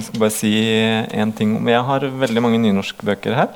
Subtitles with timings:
[0.00, 0.50] Jeg skal bare si
[1.12, 3.50] én ting om Jeg har veldig mange nynorskbøker her.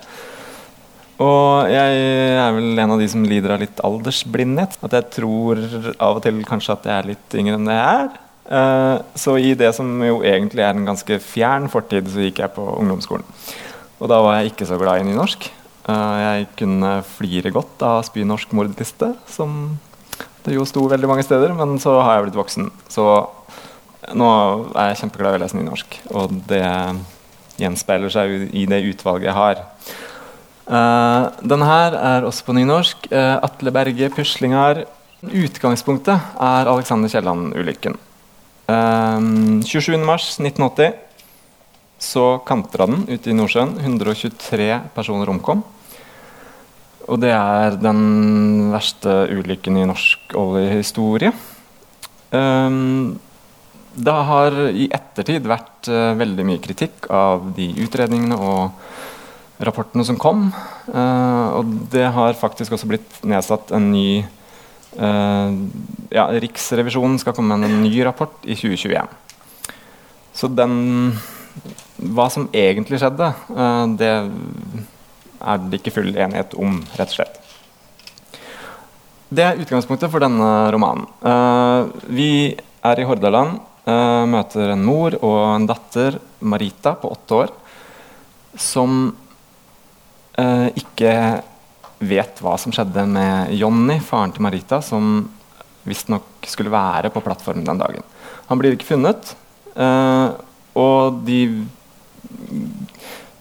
[1.25, 2.01] Og jeg
[2.37, 4.77] er vel en av de som lider av litt aldersblindhet.
[4.85, 5.63] At jeg tror
[5.95, 8.15] av og til kanskje at jeg er litt yngre enn det jeg er.
[8.45, 12.53] Eh, så i det som jo egentlig er en ganske fjern fortid, så gikk jeg
[12.57, 13.25] på ungdomsskolen.
[14.03, 15.49] Og da var jeg ikke så glad i nynorsk.
[15.85, 19.77] Uh, jeg kunne flire godt av Spynorsk mordliste, som
[20.45, 22.71] det jo sto veldig mange steder, men så har jeg blitt voksen.
[22.93, 23.05] Så
[24.13, 24.31] nå
[24.75, 26.65] er jeg kjempeglad i å lese nynorsk, og det
[27.61, 29.63] gjenspeiler seg i det utvalget jeg har.
[30.65, 33.09] Uh, denne her er også på nynorsk.
[33.13, 34.85] Uh, Atle Berge, 'Puslingar'.
[35.25, 37.97] Utgangspunktet er Alexander Kielland-ulykken.
[38.69, 39.21] Uh,
[39.65, 40.93] 27.3.1980
[42.05, 43.79] så kantra den ute i Nordsjøen.
[43.81, 45.63] 123 personer omkom.
[47.05, 51.33] Og det er den verste ulykken i norsk oljehistorie.
[52.33, 53.21] Um,
[53.95, 60.19] det har i ettertid vært uh, veldig mye kritikk av de utredningene og rapportene som
[60.21, 60.49] kom.
[60.89, 64.25] Uh, og det har faktisk også blitt nedsatt en ny
[64.99, 65.55] uh,
[66.11, 69.15] ja, Riksrevisjonen skal komme med en ny rapport i 2021.
[70.35, 70.75] Så den
[71.95, 73.29] Hva som egentlig skjedde,
[73.95, 77.37] det er det ikke full enighet om, rett og slett.
[79.31, 81.07] Det er utgangspunktet for denne romanen.
[82.11, 82.51] Vi
[82.91, 87.53] er i Hordaland, møter en mor og en datter, Marita, på åtte år,
[88.57, 89.03] som
[90.39, 91.13] uh, ikke
[92.05, 95.27] vet hva som skjedde med Jonny, faren til Marita, som
[95.85, 98.05] visstnok skulle være på plattformen den dagen.
[98.49, 99.35] Han blir ikke funnet,
[100.75, 101.39] og de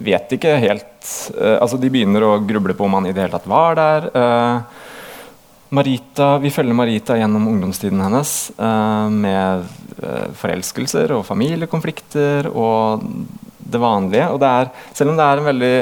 [0.03, 0.89] vet ikke helt
[1.35, 4.07] altså De begynner å gruble på om han i det hele tatt var der.
[5.73, 8.33] Marita, Vi følger Marita gjennom ungdomstiden hennes
[9.11, 9.67] med
[10.39, 13.03] forelskelser og familiekonflikter og
[13.59, 14.29] det vanlige.
[14.33, 15.75] Og det er, selv om det er en veldig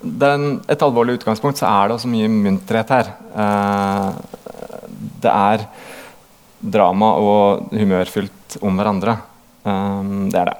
[0.00, 3.10] det er en, et alvorlig utgangspunkt, så er det også mye munterhet her.
[5.20, 5.66] det er
[6.60, 9.18] drama og humørfylt om hverandre.
[9.62, 10.56] det er det.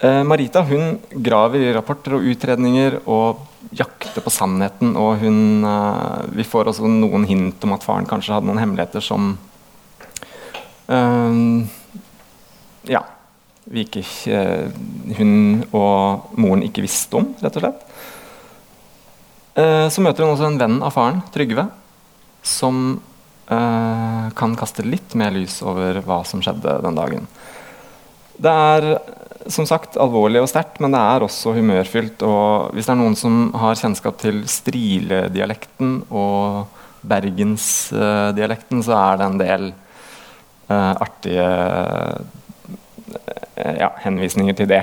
[0.00, 3.42] Eh, Marita hun graver i rapporter og utredninger og
[3.76, 4.94] jakter på sannheten.
[4.96, 9.04] Og hun, eh, vi får også noen hint om at faren kanskje hadde noen hemmeligheter
[9.04, 9.49] som eh,
[12.90, 13.02] Ja.
[13.70, 14.70] Vi ikke, eh,
[15.18, 17.84] hun og moren ikke visste om, rett og slett.
[19.60, 21.68] Eh, så møter hun også en venn av faren, Trygve,
[22.42, 23.00] som
[23.46, 27.28] eh, kan kaste litt mer lys over hva som skjedde den dagen.
[28.40, 28.88] Det er
[29.50, 32.24] som sagt alvorlig og sterkt, men det er også humørfylt.
[32.26, 36.66] Og hvis det er noen som har kjennskap til Strile-dialekten og
[37.06, 39.70] Bergensdialekten, så er det en del
[40.74, 41.46] artige
[43.10, 44.82] uh, ja, henvisninger til det,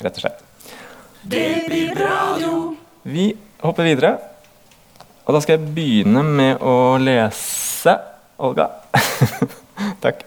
[0.00, 0.44] rett og slett.
[1.24, 2.54] Det blir radio.
[3.08, 3.30] Vi
[3.64, 4.14] hopper videre.
[5.24, 7.94] Og da skal jeg begynne med å lese
[8.44, 8.68] Olga.
[10.04, 10.24] Takk.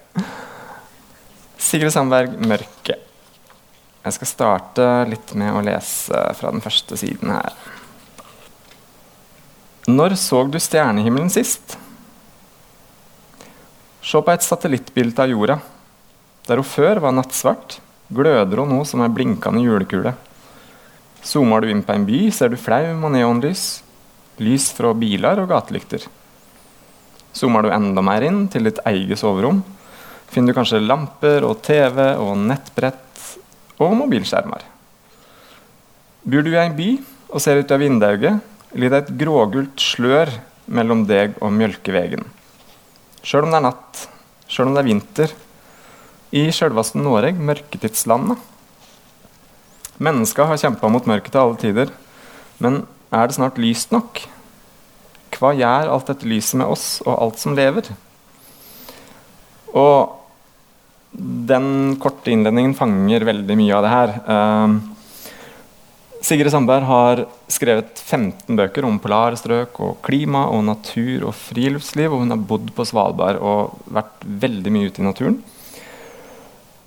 [1.57, 3.03] Sigrid Sandberg, 'Mørket'.
[4.07, 7.57] Jeg skal starte litt med å lese fra den første siden her.
[9.87, 11.77] Når så du stjernehimmelen sist?
[14.07, 15.57] Se på et satellittbilde av jorda.
[16.47, 20.13] Der hun før var nattsvart, gløder hun nå som ei blinkende julekule.
[21.27, 23.81] Zoomer du inn på en by, ser du flaum og neonlys.
[24.39, 26.05] Lys fra biler og gatelykter.
[27.35, 29.59] Zoomer du enda mer inn, til ditt eget soverom,
[30.31, 33.27] finner du kanskje lamper og TV og nettbrett
[33.83, 34.63] og mobilskjermer.
[36.23, 36.89] Bor du i en by
[37.27, 38.39] og ser ut av vinduet,
[38.71, 40.31] ligger det et grågult slør
[40.71, 42.23] mellom deg og Mjølkevegen.
[43.25, 44.03] Sjøl om det er natt,
[44.51, 45.33] sjøl om det er vinter,
[46.35, 48.39] i sjølveste Noreg, mørketidslandet.
[50.03, 51.93] Mennesker har kjempa mot mørket til alle tider,
[52.61, 52.83] men
[53.13, 54.21] er det snart lyst nok?
[55.37, 57.89] Hva gjør alt dette lyset med oss og alt som lever?
[59.77, 60.17] Og
[61.17, 64.13] den korte innledningen fanger veldig mye av det her.
[64.27, 64.96] Uh,
[66.25, 72.11] Sigrid Sandberg har skrevet 15 bøker om polarstrøk og klima og natur og friluftsliv.
[72.11, 75.37] Og hun har bodd på Svalbard og vært veldig mye ute i naturen.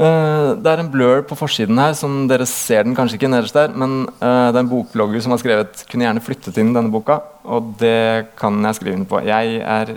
[0.00, 3.56] Uh, det er en blur på forsiden her, som dere ser den kanskje ikke nederst
[3.56, 3.74] der.
[3.76, 7.20] Men uh, det er en bokblogger som har skrevet kunne gjerne flyttet inn denne boka.
[7.44, 9.22] Og det kan jeg skrive inn på.
[9.28, 9.96] Jeg er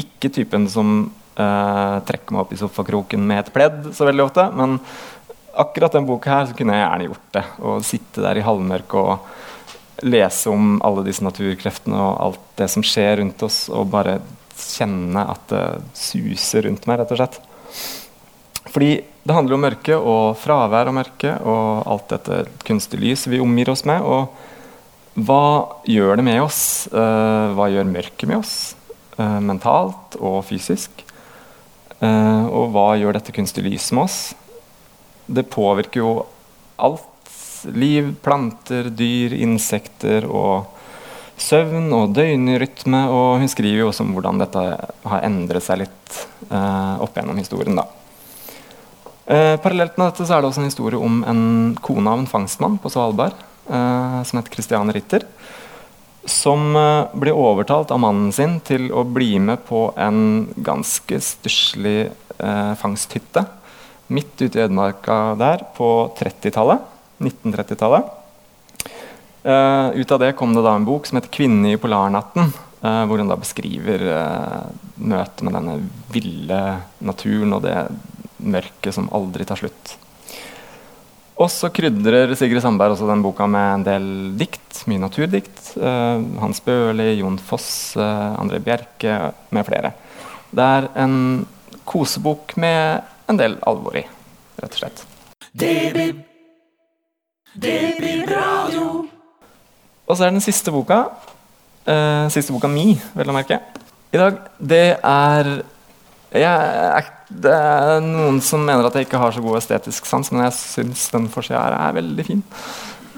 [0.00, 1.10] ikke typen som
[1.40, 4.44] Uh, trekker meg opp i sofakroken med et pledd så veldig ofte.
[4.58, 4.74] Men
[5.60, 7.44] akkurat den boka her så kunne jeg gjerne gjort det.
[7.60, 12.84] Å sitte der i halvmørket og lese om alle disse naturkreftene og alt det som
[12.86, 14.18] skjer rundt oss, og bare
[14.60, 15.64] kjenne at det
[15.96, 17.40] suser rundt meg, rett og slett.
[18.70, 23.38] Fordi Det handler om mørke og fravær av mørke og alt dette kunstige lys vi
[23.38, 24.00] omgir oss med.
[24.00, 26.88] Og hva gjør det med oss?
[26.88, 28.54] Uh, hva gjør mørket med oss?
[29.18, 31.04] Uh, mentalt og fysisk?
[32.00, 34.18] Uh, og hva gjør dette kunstige lyset med oss?
[35.30, 36.12] Det påvirker jo
[36.82, 37.06] alt.
[37.76, 40.70] Liv, planter, dyr, insekter og
[41.40, 43.04] søvn og døgnrytme.
[43.12, 44.66] Og hun skriver jo også om hvordan dette
[45.12, 47.78] har endret seg litt opp gjennom historien.
[47.78, 47.86] da.
[49.30, 51.42] Eh, parallelt med dette så er det også en historie om en
[51.78, 53.36] kone av en fangstmann på Svalbard
[53.70, 55.22] eh, som heter Christiane Ritter.
[56.26, 62.08] Som eh, ble overtalt av mannen sin til å bli med på en ganske stusslig
[62.08, 63.44] eh, fangsthytte
[64.10, 66.82] midt ute i ødemarka der på 30-tallet.
[67.20, 68.16] 1930-tallet.
[69.40, 72.52] Uh, ut av det kom det da en bok som heter 'Kvinne i polarnatten'.
[72.80, 75.74] Uh, hvor hun da beskriver uh, møtet med denne
[76.12, 76.60] ville
[77.00, 77.76] naturen og det
[78.40, 79.96] mørket som aldri tar slutt.
[81.40, 84.06] Og så krydrer Sigrid Sandberg også den boka med en del
[84.36, 84.82] dikt.
[84.88, 85.72] Mye naturdikt.
[86.40, 89.94] Hans Børli, Jon Foss, André Bjerke med flere.
[90.52, 91.46] Det er en
[91.88, 94.04] kosebok med en del alvor i,
[94.60, 95.04] rett og slett.
[95.52, 96.14] Det blir,
[98.30, 98.86] radio.
[100.06, 101.04] Og så er den siste boka,
[101.86, 103.60] uh, siste boka mi, vel å merke,
[104.10, 105.50] i dag, det er
[106.30, 107.06] jeg,
[107.42, 110.58] det er noen som mener at jeg ikke har så god estetisk sans, men jeg
[110.58, 112.44] syns den forsida her er veldig fin.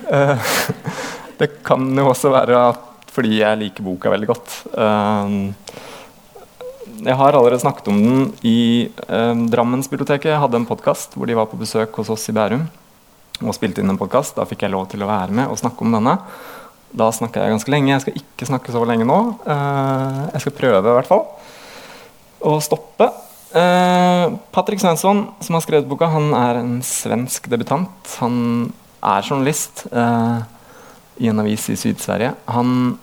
[0.09, 0.53] Uh,
[1.41, 2.65] det kan jo også være
[3.13, 4.55] fordi jeg liker boka veldig godt.
[4.73, 5.53] Uh,
[7.03, 10.31] jeg har allerede snakket om den i eh, Drammensbiblioteket.
[10.33, 12.69] Jeg hadde en podkast hvor de var på besøk hos oss i Bærum
[13.43, 14.37] og spilte inn en podkast.
[14.39, 16.19] Da fikk jeg lov til å være med og snakke om denne.
[16.93, 17.95] Da snakka jeg ganske lenge.
[17.95, 19.19] Jeg skal ikke snakke så lenge nå.
[19.47, 21.27] jeg skal prøve, i hvert fall
[22.43, 23.09] å stoppe.
[23.53, 24.25] Eh,
[24.55, 28.17] Patrick Svensson, som har skrevet boka, han er en svensk debutant.
[28.23, 28.73] Han
[29.03, 30.43] er journalist eh,
[31.23, 32.35] i en avis i Syd-Sverige.
[32.55, 32.97] Han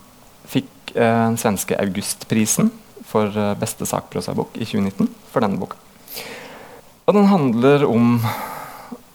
[0.50, 2.72] fikk eh, den svenske Augustprisen
[3.09, 5.79] for eh, beste sakprosabok i 2019 for denne boka.
[7.09, 8.19] Og den handler om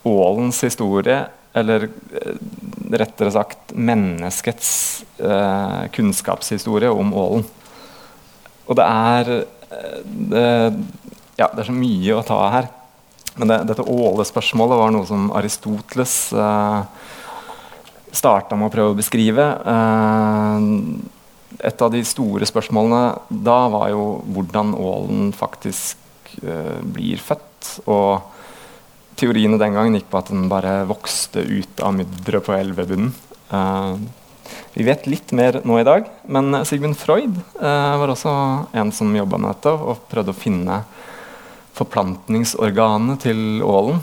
[0.05, 1.23] ålens historie,
[1.55, 2.39] eller eh,
[2.95, 4.71] rettere sagt menneskets
[5.19, 7.47] eh, kunnskapshistorie om ålen.
[8.65, 9.31] Og det er
[10.05, 10.43] det,
[11.35, 12.69] ja, det er så mye å ta her.
[13.35, 16.81] Men det, dette Åle-spørsmålet var noe som Aristoteles eh,
[18.15, 19.47] starta med å prøve å beskrive.
[19.75, 20.69] Eh,
[21.59, 23.03] et av de store spørsmålene
[23.47, 27.71] da var jo hvordan ålen faktisk eh, blir født.
[27.91, 33.15] Og teoriene den gangen gikk på at den bare vokste ut av mydderet på elvebunnen.
[33.51, 33.97] Eh,
[34.75, 38.35] vi vet litt mer nå i dag, men Sigmund Freud eh, var også
[38.75, 40.83] en som jobba med dette og prøvde å finne
[41.75, 43.97] forplantningsorganet til ålen.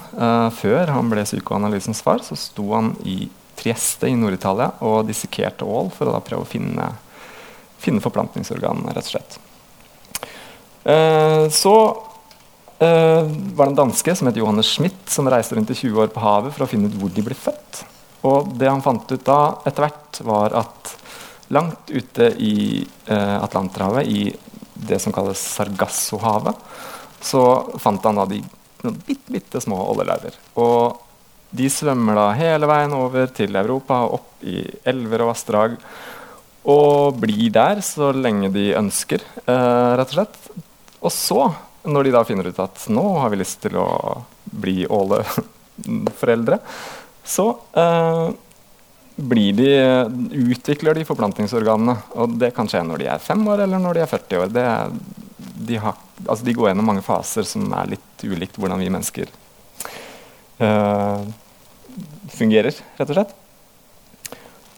[0.58, 3.30] Før han ble psykoanalysens far, så sto han i
[3.62, 6.88] Trieste i Nord-Italia og dissekerte ål for å da prøve å finne,
[7.82, 9.40] finne forplantningsorganene, rett og slett.
[10.84, 11.76] Eh, så
[12.80, 16.14] eh, var det en danske som het Johannes Schmidt, som reiste rundt i 20 år
[16.14, 17.84] på havet for å finne ut hvor de ble født.
[18.30, 20.96] Og det han fant ut da etter hvert, var at
[21.52, 24.32] langt ute i eh, Atlanterhavet, i
[24.82, 26.58] det som kalles Sargassohavet,
[27.22, 27.44] så
[27.82, 28.42] fant han da de
[28.82, 30.38] noen bitte, bitte små oljelarver.
[30.62, 31.02] Og
[31.52, 35.76] de svømmer da hele veien over til Europa, opp i elver og vassdrag.
[36.70, 40.38] Og bli der så lenge de ønsker, eh, rett og slett.
[41.02, 41.42] Og så,
[41.90, 43.88] når de da finner ut at nå har vi lyst til å
[44.46, 46.60] bli åleforeldre,
[47.36, 48.30] så eh,
[49.16, 49.72] de,
[50.54, 51.98] utvikler de forplantningsorganene.
[52.22, 54.54] Og det kan skje når de er fem år eller når de er 40 år.
[54.54, 54.68] Det,
[55.68, 59.30] de, har, altså de, går gjennom mange faser som er litt ulikt hvordan vi mennesker
[60.62, 61.30] eh,
[62.38, 63.41] fungerer, rett og slett.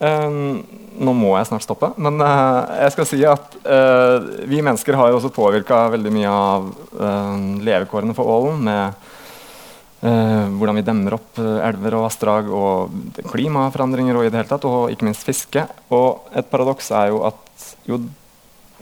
[0.02, 0.64] Um,
[0.98, 5.12] nå må jeg snart stoppe, men uh, jeg skal si at uh, vi mennesker har
[5.12, 6.72] jo også påvirka veldig mye av
[7.64, 9.10] levekårene for ålen med
[10.04, 14.92] hvordan vi demmer opp elver og vassdrag og klimaforandringer og i det hele tatt, og
[14.92, 15.64] ikke minst fiske.
[15.96, 18.02] Og et paradoks er jo at jo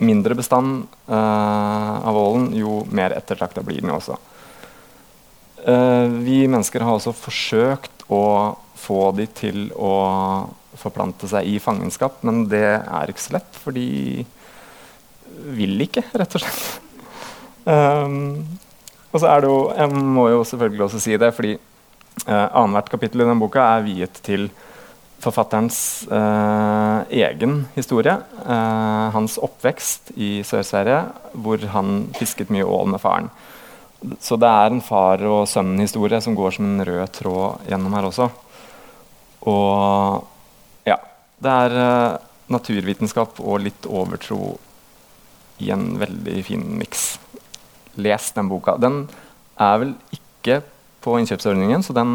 [0.01, 4.17] mindre bestand av ålen, jo mer ettertrakta blir den også.
[6.25, 8.23] Vi mennesker har også forsøkt å
[8.81, 9.93] få de til å
[10.79, 14.23] forplante seg i fangenskap, men det er ikke så lett, for de
[15.57, 16.63] vil ikke, rett og slett.
[17.65, 18.57] Um,
[19.11, 22.91] og så er det jo, Jeg må jo selvfølgelig også si det, fordi uh, annethvert
[22.95, 24.49] kapittel i den boka er viet til
[25.21, 28.15] forfatterens uh, egen historie.
[28.41, 33.29] Uh, hans oppvekst i Sør-Sverige, hvor han fisket mye ål med faren.
[34.19, 38.09] så det er en far og sønn-historie som går som en rød tråd gjennom her
[38.09, 38.31] også.
[39.41, 40.27] Og.
[41.41, 42.19] Det er uh,
[42.53, 44.55] naturvitenskap og litt overtro
[45.61, 47.15] i en veldig fin miks.
[48.01, 48.77] Les den boka.
[48.81, 49.03] Den
[49.61, 50.61] er vel ikke
[51.01, 52.13] på innkjøpsordningen, så den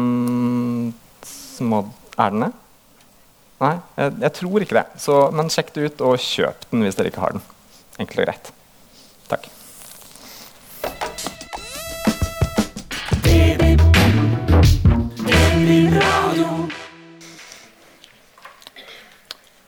[1.67, 1.83] må,
[2.17, 2.53] Er den det?
[3.57, 4.85] Nei, jeg, jeg, tror ikke det.
[5.01, 7.45] Så, men sjekk det ut, og kjøp den hvis dere ikke har den.
[7.97, 8.51] Enkelt og greit.
[9.31, 9.47] Takk.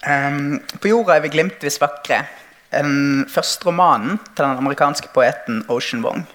[0.08, 2.24] Um, på jorda er vi glimtvis vakre.
[2.72, 6.28] Den første romanen til den amerikanske poeten Ocean Wong.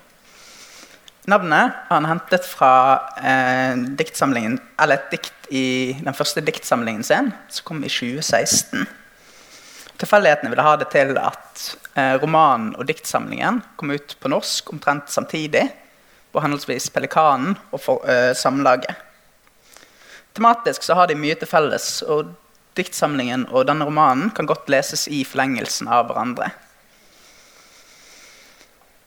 [1.31, 2.73] Navnet har han hentet fra
[3.17, 8.85] eh, diktsamlingen, eller et dikt i den første diktsamlingen sin, som kom i 2016.
[10.03, 11.65] Tilfeldighetene ville ha det til at
[11.97, 15.65] eh, romanen og diktsamlingen kom ut på norsk omtrent samtidig
[16.35, 18.93] på henholdsvis Pelikanen og for, eh, Samlaget.
[20.37, 22.35] Tematisk så har de mye til felles, og
[22.79, 26.51] diktsamlingen og denne romanen kan godt leses i forlengelsen av hverandre.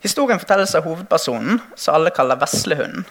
[0.05, 3.05] Historien fortelles av hovedpersonen, som alle kaller Veslehunden.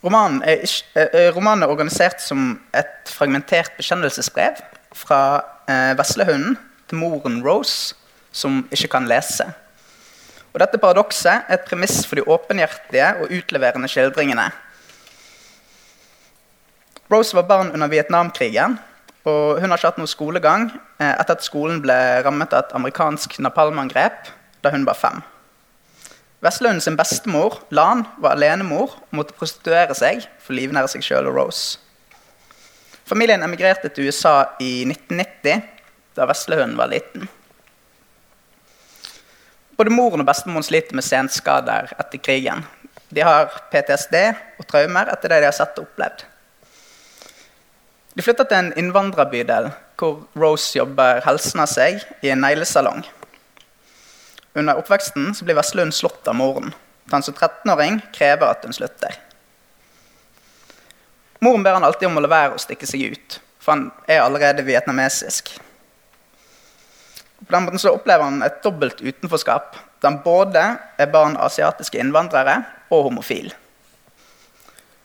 [0.00, 0.64] Romanen er,
[0.96, 4.56] eh, romanen er, organisert som et fragmentert bekjennelsesbrev
[4.96, 6.56] fra eh, Veslehunden
[6.88, 7.94] til moren Rose,
[8.32, 9.44] som ikke kan lese.
[10.54, 14.48] Og Dette paradokset er et premiss for de åpenhjertige og utleverende skildringene.
[17.10, 18.78] Rose var barn under Vietnamkrigen
[19.28, 22.72] og hun har ikke hatt noe skolegang eh, etter at skolen ble rammet av et
[22.78, 24.30] amerikansk napalmangrep
[24.64, 25.20] da hun var fem.
[26.40, 31.28] Vestlund sin bestemor, Lan, var alenemor og måtte prostituere seg for å livnære seg sjøl
[31.28, 31.76] og Rose.
[33.04, 35.60] Familien emigrerte til USA i 1990,
[36.16, 37.28] da Veslehund var liten.
[39.76, 42.64] Både moren og bestemoren sliter med senskader etter krigen.
[43.10, 44.16] De har PTSD
[44.60, 46.29] og traumer etter det de har sett og opplevd.
[48.14, 53.04] De flytter til en innvandrerbydel hvor Rose jobber helsen av seg i en neglesalong.
[54.58, 56.72] Under oppveksten blir Vestlund slått av moren.
[57.12, 59.14] Han som 13-åring krever at hun slutter.
[61.40, 64.24] Moren ber han alltid om å la være å stikke seg ut, for han er
[64.24, 65.54] allerede vietnamesisk.
[67.40, 70.64] På den måten så opplever han et dobbelt utenforskap, da han både
[71.00, 72.58] er barn av asiatiske innvandrere
[72.90, 73.52] og homofil.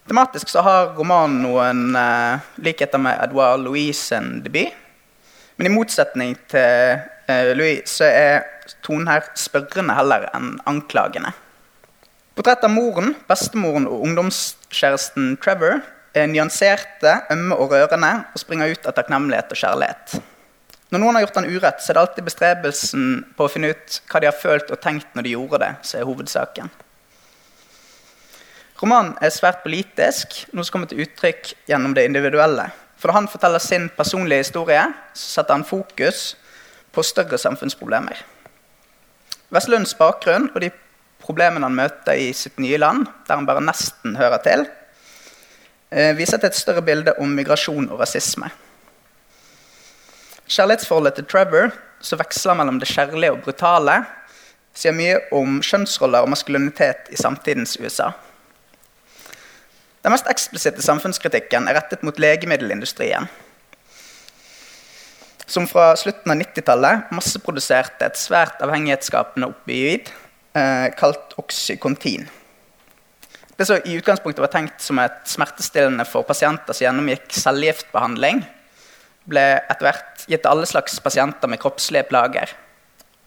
[0.07, 4.69] Tematisk så har romanen noen eh, likheter med Edouard Louis' sin debut.
[5.57, 6.99] Men i motsetning til
[7.31, 8.45] eh, Louis så er
[8.85, 11.33] tonen her spørrende heller enn anklagende.
[12.37, 15.79] Portrettet av moren, bestemoren og ungdomskjæresten Trevor
[16.15, 20.17] er nyanserte, ømme og rørende og springer ut av takknemlighet og kjærlighet.
[20.93, 24.01] Når noen har gjort han urett, så er det alltid bestrebelsen på å finne ut
[24.11, 26.75] hva de har følt og tenkt når de gjorde det, som er hovedsaken.
[28.81, 32.67] Romanen er svært politisk, noe som kommer til uttrykk gjennom det individuelle.
[32.99, 34.81] For da han forteller sin personlige historie,
[35.15, 36.33] så setter han fokus
[36.91, 38.19] på større samfunnsproblemer.
[39.53, 40.71] Vestlunds bakgrunn og de
[41.23, 44.65] problemene han møter i sitt nye land, der han bare nesten hører til,
[45.91, 48.51] eh, viser til et større bilde om migrasjon og rasisme.
[50.47, 54.05] Kjærlighetsforholdet til Trevor, som veksler mellom det kjærlige og brutale,
[54.75, 58.11] sier mye om kjønnsroller og maskulinitet i samtidens USA.
[60.05, 63.25] Den mest eksplisitte samfunnskritikken er rettet mot legemiddelindustrien.
[65.49, 70.11] Som fra slutten av 90-tallet masseproduserte et svært avhengighetsskapende opioid
[70.53, 72.27] eh, kalt oksykontin.
[73.57, 78.45] Det som i utgangspunktet var tenkt som et smertestillende for pasienter som gjennomgikk cellegiftbehandling,
[79.25, 82.53] ble etter hvert gitt til alle slags pasienter med kroppslige plager.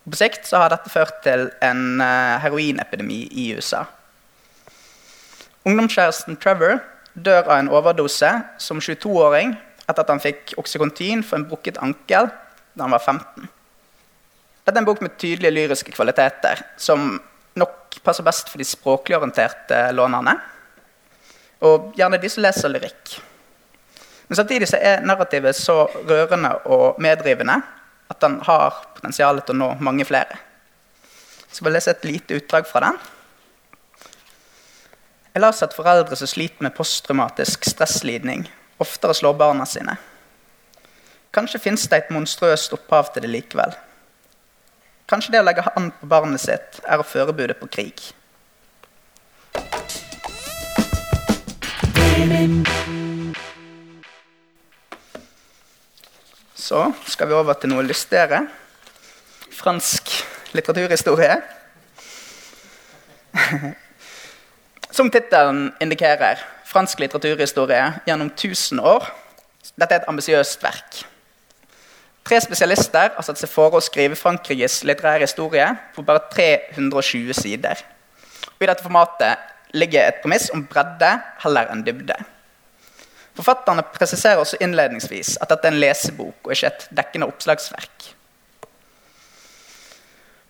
[0.07, 3.89] På sikt har dette ført til en eh, heroinepidemi i USA.
[5.67, 6.79] Ungdomskjæresten Trevor
[7.15, 8.31] dør av en overdose
[8.63, 9.57] som 22-åring
[9.89, 12.29] etter at han fikk oksykontin for en brukket ankel
[12.75, 13.49] da han var 15.
[14.69, 17.17] Dette er en bok med tydelige lyriske kvaliteter, som
[17.59, 20.35] nok passer best for de språklig orienterte lånerne.
[21.65, 23.17] Og gjerne de som leser lyrikk.
[24.29, 27.57] Men samtidig er narrativet så rørende og medrivende
[28.13, 30.37] at den har potensial til å nå mange flere.
[31.49, 32.99] Jeg bare lese et lite utdrag fra den.
[35.39, 38.41] Jeg har sett foreldre som sliter med posttraumatisk stresslidning,
[38.83, 39.95] oftere slår barna sine.
[41.31, 43.77] Kanskje fins det et monstrøst opphav til det likevel.
[45.07, 48.03] Kanskje det å legge hånd på barnet sitt er å forberede på krig.
[56.59, 58.43] Så skal vi over til noe lystigere.
[59.55, 60.19] Fransk
[60.51, 61.39] litteraturhistorie.
[64.99, 69.05] Som tittelen indikerer, fransk litteraturhistorie gjennom 1000 år.
[69.79, 70.97] Dette er et ambisiøst verk.
[72.27, 77.79] Tre spesialister har satt seg for å skrive Frankrikes litterære historie på bare 320 sider.
[78.57, 81.13] Og I dette formatet ligger et premiss om bredde
[81.45, 82.17] heller enn dybde.
[83.39, 88.09] Forfatterne presiserer også innledningsvis at dette er en lesebok og ikke et dekkende oppslagsverk.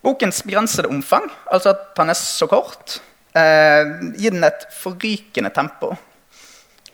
[0.09, 2.97] Bokens begrensede omfang, altså at han er så kort,
[3.35, 5.94] eh, gir den et forrykende tempo.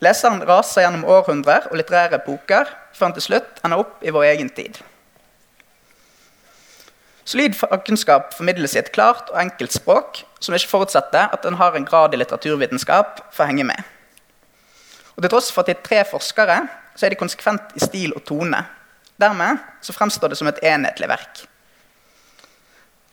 [0.03, 4.27] Leseren raser gjennom århundrer og litterære epoker før han til slutt ender opp i vår
[4.33, 4.81] egen tid.
[7.25, 11.73] Solid fagkunnskap formidles i et klart og enkelt språk som ikke forutsetter at en har
[11.73, 13.81] en grad i litteraturvitenskap for å henge med.
[15.15, 16.59] Og Til tross for at de er tre forskere,
[16.95, 18.59] så er de konsekvent i stil og tone.
[19.17, 21.45] Dermed så fremstår det som et enhetlig verk.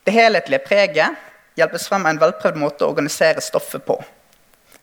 [0.05, 1.19] Det helhetlige preget
[1.59, 3.97] hjelpes frem av en velprøvd måte å organisere stoffet på.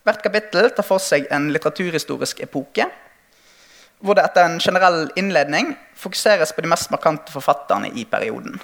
[0.07, 2.87] Hvert kapittel tar for seg en litteraturhistorisk epoke,
[3.99, 8.59] hvor det etter en generell innledning fokuseres på de mest markante forfatterne i perioden.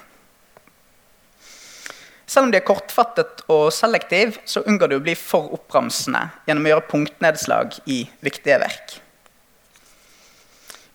[2.26, 6.66] Selv om de er kortfattet og selektiv, så unngår de å bli for oppramsende gjennom
[6.66, 8.96] å gjøre punktnedslag i viktige verk.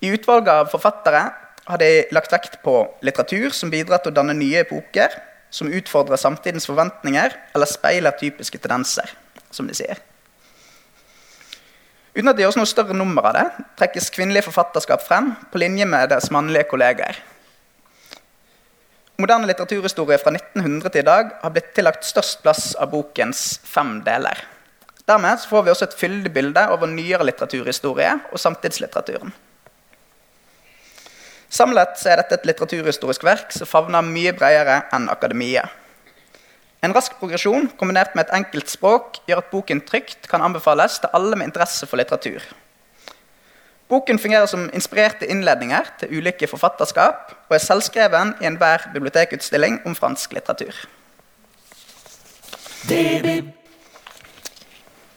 [0.01, 1.21] I utvalget av forfattere
[1.69, 2.75] har de lagt vekt på
[3.05, 5.13] litteratur som bidrar til å danne nye epoker,
[5.51, 9.11] som utfordrer samtidens forventninger eller speiler typiske tendenser,
[9.51, 9.99] som de sier.
[12.15, 13.43] Uten at det gjøres noe større nummer av det,
[13.79, 17.19] trekkes kvinnelige forfatterskap frem på linje med deres mannlige kolleger.
[19.21, 23.99] Moderne litteraturhistorie fra 1900 til i dag har blitt tillagt størst plass av bokens fem
[24.03, 24.39] deler.
[25.07, 29.33] Dermed får vi også et fyldig bilde over nyere litteraturhistorie og samtidslitteraturen.
[31.51, 35.65] Samlet er dette et litteraturhistorisk verk som favner mye bredere enn akademia.
[36.81, 41.11] En rask progresjon kombinert med et enkelt språk gjør at boken trygt kan anbefales til
[41.13, 42.41] alle med interesse for litteratur.
[43.91, 49.97] Boken fungerer som inspirerte innledninger til ulike forfatterskap og er selvskreven i enhver bibliotekutstilling om
[49.99, 50.71] fransk litteratur.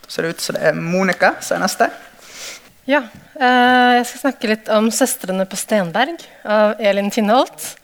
[0.08, 1.88] Så ser det ut som det er Monica som er neste.
[2.84, 2.98] Ja,
[3.40, 7.78] eh, jeg skal snakke litt om 'Søstrene på Stenberg' av Elin Tinholt.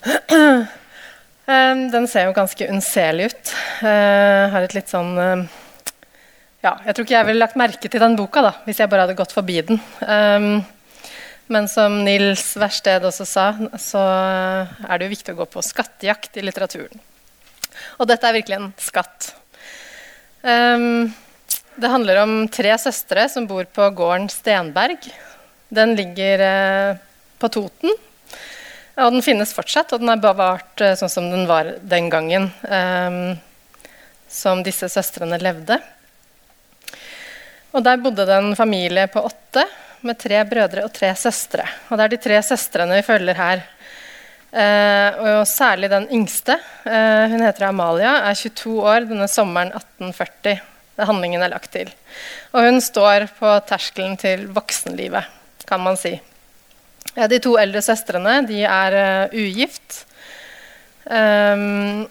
[1.92, 3.52] Den ser jo ganske unnselig ut.
[3.82, 5.44] Uh, har et litt sånn uh,
[6.64, 9.04] Ja, jeg tror ikke jeg ville lagt merke til den boka da, hvis jeg bare
[9.04, 9.78] hadde gått forbi den.
[11.46, 13.46] Men som Nils Versted også sa,
[13.78, 17.04] så er det jo viktig å gå på skattejakt i litteraturen.
[18.00, 19.30] Og dette er virkelig en skatt.
[21.76, 24.96] Det handler om tre søstre som bor på gården Stenberg.
[25.68, 26.98] Den ligger uh,
[27.36, 27.90] på Toten,
[28.96, 32.46] og den finnes fortsatt, og den er bevart uh, sånn som den var den gangen
[32.64, 33.34] um,
[34.24, 35.76] som disse søstrene levde.
[37.76, 39.66] Og der bodde det en familie på åtte
[40.00, 41.66] med tre brødre og tre søstre.
[41.90, 43.66] Og det er de tre søstrene vi følger her.
[44.48, 46.56] Uh, og særlig den yngste,
[46.88, 50.56] uh, hun heter Amalia, er 22 år denne sommeren 1840.
[50.96, 51.90] Det handlingen er lagt til.
[52.56, 55.28] Og hun står på terskelen til voksenlivet,
[55.68, 56.14] kan man si.
[57.16, 60.02] De to eldre søstrene de er uh, ugift.
[61.06, 62.06] Um,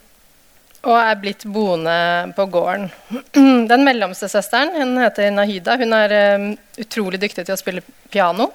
[0.85, 2.87] og er blitt boende på gården.
[3.71, 5.77] Den mellomste søsteren hun heter Nahida.
[5.81, 6.47] Hun er um,
[6.81, 8.51] utrolig dyktig til å spille piano.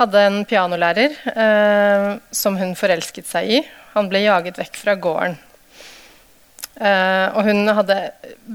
[0.00, 3.64] Hadde en pianolærer uh, som hun forelsket seg i.
[3.94, 5.36] Han ble jaget vekk fra gården.
[6.74, 7.96] Uh, og hun hadde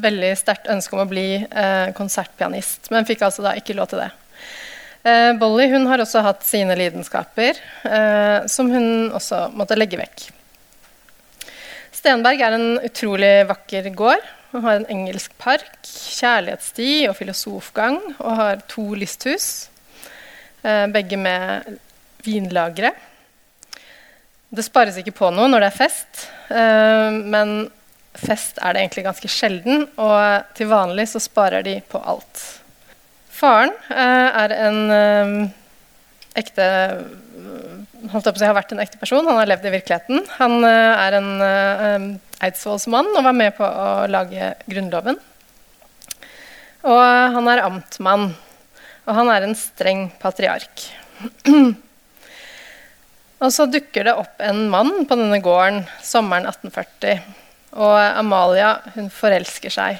[0.03, 4.03] veldig sterkt ønske om å bli uh, konsertpianist, men fikk altså da ikke lov til
[4.03, 4.09] det.
[5.03, 10.25] Eh, Bolly hun har også hatt sine lidenskaper, eh, som hun også måtte legge vekk.
[11.95, 14.25] Stenberg er en utrolig vakker gård.
[14.51, 19.69] Hun har en engelsk park, kjærlighetssti og filosofgang, og har to lysthus,
[20.63, 21.77] eh, begge med
[22.25, 22.91] vinlagre.
[24.51, 27.69] Det spares ikke på noe når det er fest, eh, men
[28.17, 32.43] fest er det egentlig ganske sjelden, og til vanlig så sparer de på alt.
[33.39, 35.35] Faren eh, er en eh,
[36.39, 36.65] ekte
[38.09, 39.25] holdt jeg har vært en ekte person.
[39.27, 40.23] Han har levd i virkeligheten.
[40.37, 42.05] Han eh, er en uh,
[42.45, 45.19] eidsvollsmann og var med på å lage Grunnloven.
[46.87, 47.03] Og
[47.35, 48.29] han er amtmann.
[49.07, 50.85] Og han er en streng patriark.
[53.43, 57.38] og så dukker det opp en mann på denne gården sommeren 1840.
[57.77, 59.99] Og Amalia hun forelsker seg.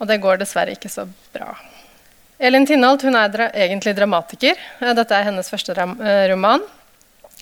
[0.00, 1.52] Og det går dessverre ikke så bra.
[2.40, 4.56] Elin Tinholt hun er dra egentlig dramatiker.
[4.80, 6.64] Eh, dette er hennes første eh, roman.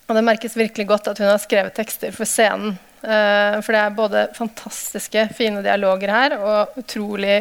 [0.09, 2.79] Og det merkes virkelig godt at hun har skrevet tekster for scenen.
[2.99, 7.37] Uh, for det er både fantastiske, fine dialoger her og utrolig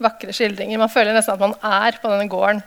[0.00, 0.80] vakre skildringer.
[0.80, 2.62] Man føler nesten at man er på denne gården.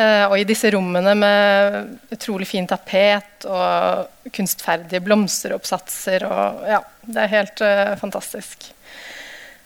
[0.00, 6.24] Uh, og i disse rommene med utrolig fin tapet og kunstferdige blomsteroppsatser.
[6.24, 8.70] Og, ja, det er helt uh, fantastisk.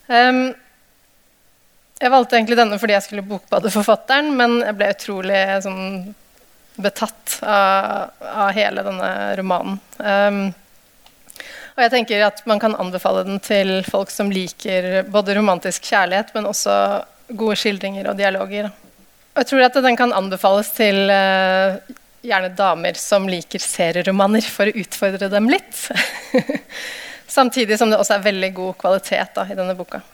[0.08, 0.48] Um,
[2.02, 5.86] jeg valgte egentlig denne fordi jeg skulle bokbade forfatteren, men jeg ble utrolig sånn,
[6.82, 9.78] betatt av, av, hele denne romanen.
[10.02, 10.40] Um,
[11.74, 16.34] og jeg tenker at man kan anbefale den til folk som liker både romantisk kjærlighet,
[16.34, 16.74] men også
[17.34, 18.72] gode skildringer og dialoger.
[19.34, 21.74] Og jeg tror at den kan anbefales til uh,
[22.22, 25.88] gjerne damer som liker serieromaner, for å utfordre dem litt.
[27.36, 30.04] Samtidig som det også er veldig god kvalitet da, i denne boka.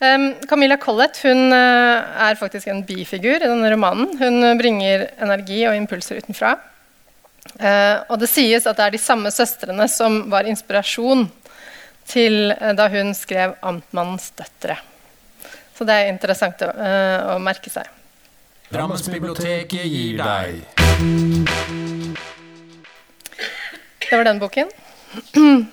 [0.00, 4.14] Um, Camilla Collett hun, uh, er faktisk en bifigur i denne romanen.
[4.16, 6.54] Hun bringer energi og impulser utenfra.
[7.58, 11.26] Uh, og det sies at det er de samme søstrene som var inspirasjon
[12.08, 14.80] til uh, da hun skrev 'Amtmannens døtre'.
[15.76, 17.86] Så det er interessant å, å merke seg.
[18.68, 20.58] Drammensbiblioteket gir deg
[24.02, 24.68] Det var den boken.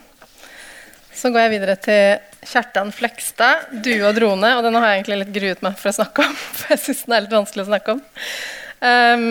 [1.19, 4.53] Så går jeg videre til Kjartan Flekstad, 'Due og drone'.
[4.55, 6.39] Og den har jeg egentlig litt gruet meg for å snakke om.
[6.59, 8.01] For jeg syns den er litt vanskelig å snakke om.
[8.79, 9.25] Um,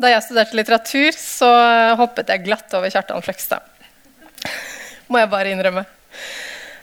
[0.00, 1.50] da jeg studerte litteratur, så
[2.00, 3.64] hoppet jeg glatt over Kjartan Flekstad.
[5.08, 5.86] Må jeg bare innrømme.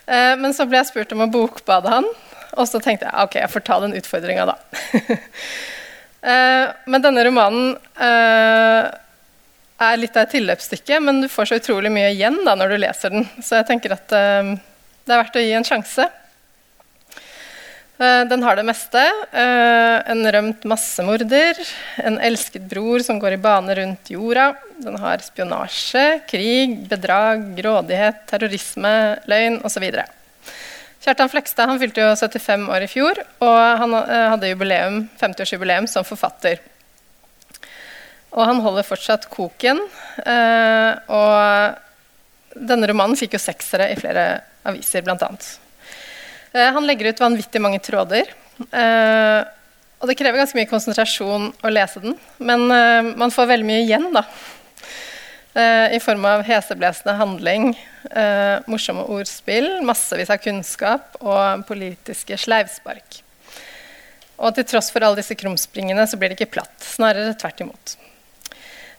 [0.09, 2.09] Uh, men så ble jeg spurt om å bokbade han,
[2.57, 4.55] og så tenkte jeg ok, jeg får ta den utfordringa, da.
[6.23, 8.89] uh, men denne romanen uh,
[9.83, 12.81] er litt av et tilløpsstykke, men du får så utrolig mye igjen da når du
[12.83, 13.29] leser den.
[13.41, 14.53] Så jeg tenker at uh,
[15.03, 16.09] det er verdt å gi en sjanse.
[18.03, 18.99] Den har det meste.
[19.31, 21.59] En rømt massemorder,
[22.01, 24.47] en elsket bror som går i bane rundt jorda.
[24.81, 28.95] Den har spionasje, krig, bedrag, grådighet, terrorisme,
[29.29, 29.85] løgn osv.
[31.03, 36.05] Kjartan Flekstad han fylte jo 75 år i fjor, og han hadde jubileum, 50-årsjubileum som
[36.07, 36.61] forfatter.
[38.33, 39.81] Og han holder fortsatt koken.
[40.23, 44.25] Eh, og denne romanen fikk jo seksere i flere
[44.67, 45.29] aviser, bl.a.
[46.53, 48.31] Eh, han legger ut vanvittig mange tråder.
[48.63, 49.41] Eh,
[50.03, 53.85] og det krever ganske mye konsentrasjon å lese den, men eh, man får veldig mye
[53.85, 54.25] igjen, da.
[55.53, 57.79] Eh, I form av heseblesende handling,
[58.11, 63.19] eh, morsomme ordspill, massevis av kunnskap og politiske sleivspark.
[64.37, 66.73] Og til tross for alle disse krumspringene så blir det ikke platt.
[66.81, 67.95] Snarere tvert imot.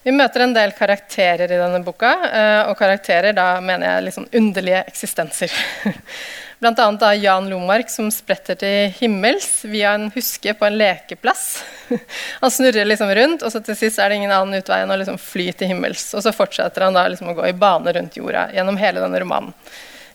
[0.05, 4.29] Vi møter en del karakterer i denne boka, eh, og karakterer da mener jeg liksom
[4.33, 5.51] underlige eksistenser.
[6.65, 11.63] Annet da Jan Lomark som spretter til himmels via en huske på en lekeplass.
[12.43, 14.99] Han snurrer liksom rundt, og så til sist er det ingen annen utvei enn å
[15.01, 16.07] liksom fly til himmels.
[16.17, 19.21] Og så fortsetter han da liksom å gå i bane rundt jorda gjennom hele denne
[19.21, 19.53] romanen.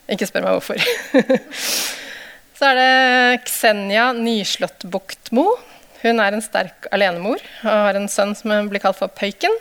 [0.09, 0.81] Ikke spør meg hvorfor.
[2.57, 5.47] så er det Ksenia Nyslåttbuktmo.
[6.01, 9.53] Hun er en sterk alenemor og har en sønn som blir kalt for Pøyken.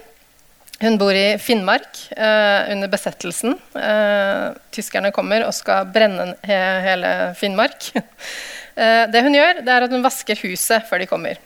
[0.79, 3.57] Hun bor i Finnmark eh, under besettelsen.
[3.75, 7.89] Eh, tyskerne kommer og skal brenne he hele Finnmark.
[8.79, 11.41] eh, det hun gjør, det er at hun vasker huset før de kommer.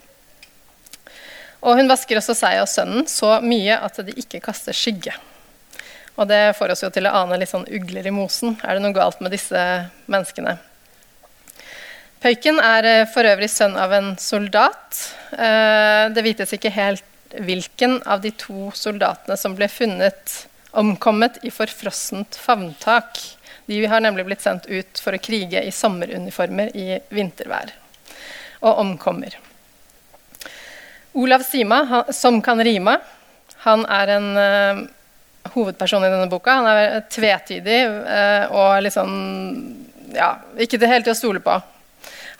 [1.62, 5.14] Og hun vasker også seg og sønnen så mye at de ikke kaster skygge.
[6.21, 8.59] Og det får oss jo til å ane litt sånn ugler i mosen.
[8.61, 9.62] Er det noe galt med disse
[10.12, 10.59] menneskene?
[12.23, 15.01] Pøyken er eh, for øvrig sønn av en soldat.
[15.33, 17.07] Eh, det vites ikke helt
[17.40, 20.35] hvilken av de to soldatene som ble funnet
[20.73, 23.21] omkommet i forfrossent favntak.
[23.66, 27.73] De har nemlig blitt sendt ut for å krige i sommeruniformer i vintervær,
[28.61, 29.37] og omkommer.
[31.12, 32.97] Olav Sima, som kan rime,
[33.62, 34.83] han er en uh,
[35.53, 36.57] hovedperson i denne boka.
[36.59, 39.12] Han er tvetydig uh, og liksom
[40.16, 41.59] ja, ikke helt til å stole på.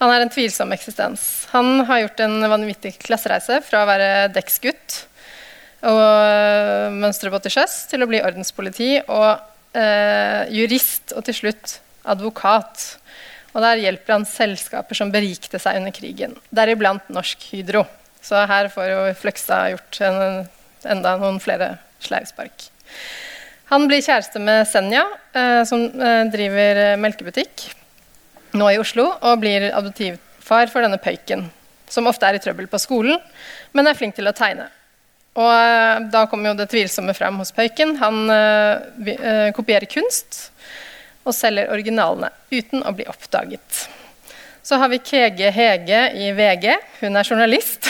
[0.00, 1.46] Han er en tvilsom eksistens.
[1.52, 5.02] Han har gjort en vanvittig klassereise fra å være dekksgutt
[5.83, 9.31] og øh, mønstre på til sjøs til å bli ordenspoliti og
[9.78, 12.85] eh, jurist og til slutt advokat.
[13.52, 17.85] Og der hjelper han selskaper som berikte seg under krigen, deriblant Norsk Hydro.
[18.22, 20.46] Så her får jo Fløgstad gjort en,
[20.94, 22.70] enda noen flere sleivspark.
[23.72, 25.02] Han blir kjæreste med Senja,
[25.35, 25.85] eh, som
[26.33, 27.72] driver melkebutikk
[28.57, 31.47] nå i Oslo og blir adoptivfar for denne pøyken,
[31.91, 33.21] som ofte er i trøbbel på skolen,
[33.73, 34.69] men er flink til å tegne.
[35.33, 37.97] Og uh, da kommer jo det tvilsomme fram hos pøyken.
[38.03, 40.51] Han uh, uh, kopierer kunst
[41.23, 43.87] og selger originalene uten å bli oppdaget.
[44.62, 46.69] Så har vi Kege Hege i VG.
[47.01, 47.88] Hun er journalist.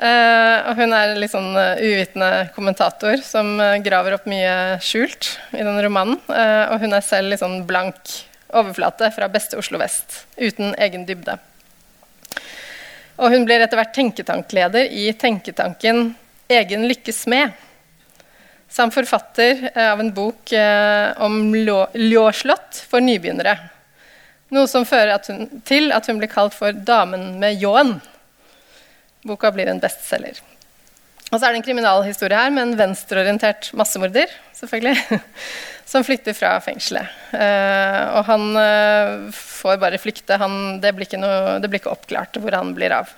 [0.00, 5.32] Uh, og hun er litt sånn uh, uvitende kommentator som uh, graver opp mye skjult
[5.54, 6.20] i denne romanen.
[6.28, 7.96] og hun er selv litt sånn blank
[8.52, 11.38] overflate fra beste Oslo vest, uten egen dybde.
[13.20, 16.14] Og hun blir etter hvert tenketankleder i tenketanken
[16.50, 17.52] Egen lykkes med.
[18.66, 20.50] Samt forfatter av en bok
[21.22, 23.54] om ljåslott for nybegynnere.
[24.50, 28.00] Noe som fører at hun, til at hun blir kalt for 'Damen med ljåen'.
[29.22, 30.42] Boka blir en bestselger.
[31.30, 35.20] Og så er det en kriminalhistorie her med en venstreorientert massemorder selvfølgelig,
[35.90, 37.06] som flykter fra fengselet.
[37.30, 40.38] Uh, og han uh, får bare flykte.
[40.42, 43.14] Han, det, blir noe, det, blir ikke oppklart hvor han blir av.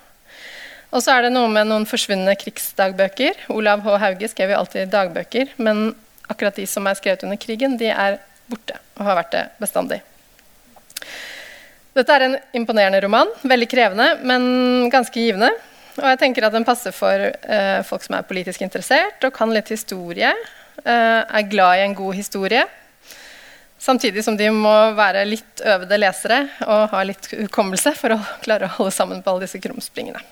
[0.92, 3.46] Og så er det noe med noen forsvunne krigsdagbøker.
[3.57, 3.96] Olav H.
[4.03, 5.94] Hauge skrev jo alltid dagbøker, men
[6.29, 8.20] akkurat de som er skrevet under krigen, de er
[8.51, 10.03] borte og har vært det bestandig.
[11.96, 13.33] Dette er en imponerende roman.
[13.44, 14.44] Veldig krevende, men
[14.92, 15.48] ganske givende.
[16.00, 19.52] Og jeg tenker at den passer for uh, folk som er politisk interessert og kan
[19.52, 20.33] litt historie.
[20.83, 22.64] Uh, er glad i en god historie.
[23.83, 28.68] Samtidig som de må være litt øvede lesere og ha litt hukommelse for å klare
[28.68, 30.22] å holde sammen på alle disse krumspringene.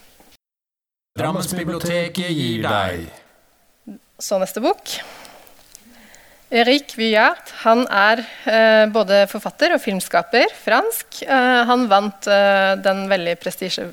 [1.19, 3.09] Drammensbiblioteket gir deg
[4.23, 4.95] Så neste bok.
[6.51, 11.23] Erik Vuillard han er eh, både forfatter og filmskaper, fransk.
[11.23, 13.89] Eh, han vant eh, den veldig prestisje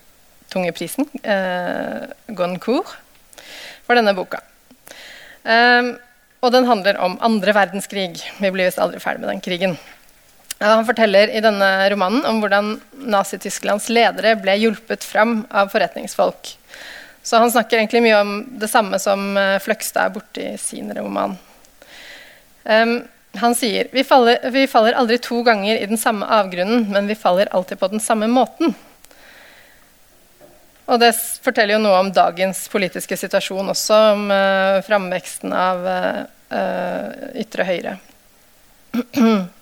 [0.58, 2.98] tunge prisen, eh, Goncourt,
[3.86, 4.42] for denne boka.
[5.46, 5.94] Eh,
[6.42, 8.18] og den handler om andre verdenskrig.
[8.40, 9.78] Vi blir visst aldri ferdig med den krigen.
[10.58, 16.56] Ja, han forteller i denne romanen om hvordan Nazi-Tysklands ledere ble hjulpet fram av forretningsfolk.
[17.22, 21.36] Så han snakker egentlig mye om det samme som uh, Fløgstad er borti sin roman.
[22.64, 23.04] Um,
[23.38, 27.20] han sier vi faller, vi faller aldri to ganger i den samme avgrunnen, men vi
[27.20, 28.74] faller alltid på den samme måten.
[30.88, 31.12] Og det
[31.44, 37.12] forteller jo noe om dagens politiske situasjon også, om uh, framveksten av uh,
[37.44, 37.98] ytre høyre.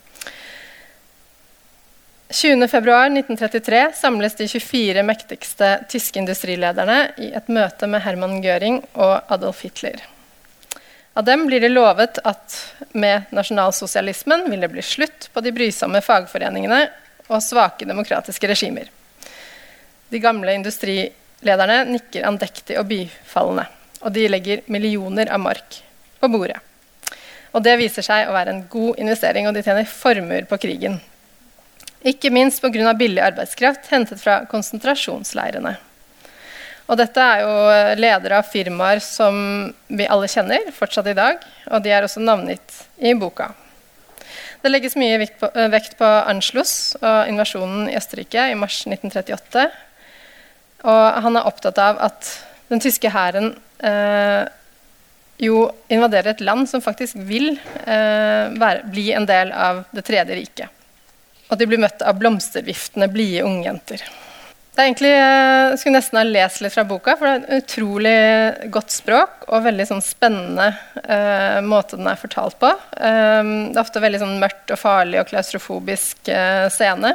[2.36, 9.62] 20.2.1933 samles de 24 mektigste tyske industrilederne i et møte med Herman Göring og Adolf
[9.64, 10.02] Hitler.
[11.16, 12.58] Av dem blir det lovet at
[12.92, 16.82] med nasjonalsosialismen vil det bli slutt på de brysomme fagforeningene
[17.30, 18.92] og svake demokratiske regimer.
[20.16, 23.66] De gamle industrilederne nikker andektig og bifallende.
[24.00, 25.82] Og de legger millioner av mark
[26.22, 26.62] på bordet.
[27.52, 31.02] Og det viser seg å være en god investering, og de tjener formuer på krigen.
[32.06, 32.94] Ikke minst pga.
[32.94, 35.76] billig arbeidskraft hentet fra konsentrasjonsleirene.
[36.88, 37.54] Og dette er jo
[38.00, 39.36] ledere av firmaer som
[39.88, 43.52] vi alle kjenner fortsatt i dag, og de er også navngitt i boka.
[44.64, 49.66] Det legges mye vekt på, vekt på Anschluss og invasjonen i Østerrike i mars 1938,
[50.86, 52.30] og han er opptatt av at
[52.70, 53.54] den tyske hæren
[53.86, 54.46] eh,
[55.42, 60.38] jo invaderer et land som faktisk vil eh, være, bli en del av Det tredje
[60.38, 60.70] riket.
[61.52, 64.02] Og de blir møtt av blomsterviftende, blide ungjenter.
[64.76, 67.44] Det er egentlig, Jeg eh, skulle nesten ha lest litt fra boka, for det er
[67.44, 70.66] et utrolig godt språk og veldig sånn spennende
[71.06, 72.74] eh, måte den er fortalt på.
[72.98, 77.14] Eh, det er ofte veldig sånn mørkt og farlig og klaustrofobisk eh, scene.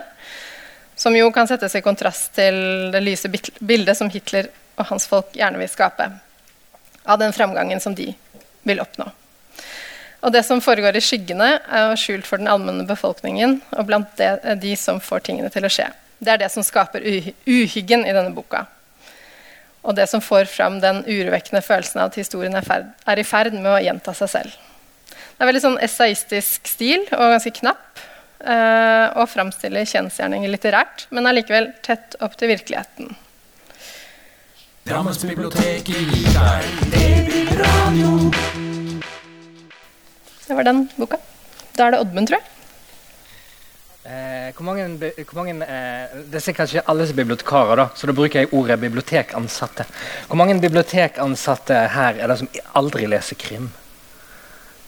[1.01, 5.33] Som jo kan settes i kontrast til det lyse bildet som Hitler og hans folk
[5.33, 6.11] gjerne vil skape.
[7.09, 8.11] Av den framgangen som de
[8.69, 9.07] vil oppnå.
[10.21, 14.35] Og det som foregår i skyggene, er skjult for den allmenne befolkningen og blant det,
[14.61, 15.89] de som får tingene til å skje.
[16.21, 17.07] Det er det som skaper
[17.49, 18.67] uhyggen i denne boka.
[19.81, 23.25] Og det som får fram den urovekkende følelsen av at historien er, ferd, er i
[23.25, 24.61] ferd med å gjenta seg selv.
[25.09, 28.05] Det er veldig sånn essayistisk stil og ganske knapp.
[28.41, 33.11] Uh, og framstiller kjensgjerninger litterært, men allikevel tett opp til virkeligheten.
[34.89, 36.65] Drammensbiblioteket gir deg
[40.47, 41.21] Det var den boka.
[41.77, 42.49] Da er det Oddmund, tror jeg.
[44.11, 47.87] Eh, hvor mange, hvor mange eh, Det er sikkert ikke alle som er bibliotekarer, da,
[47.95, 49.85] så da bruker jeg ordet bibliotekansatte.
[50.27, 52.49] Hvor mange bibliotekansatte her er det som
[52.81, 53.69] aldri leser krim?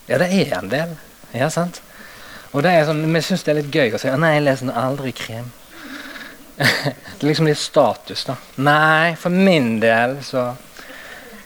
[0.08, 0.96] Ja, det er en del.
[1.36, 1.82] Ja, sant?
[2.52, 4.72] Og det er sånn, Vi syns det er litt gøy å si nei, jeg leser
[4.76, 5.50] aldri krim.
[6.58, 8.36] det er liksom litt status, da.
[8.62, 10.50] Nei, for min del så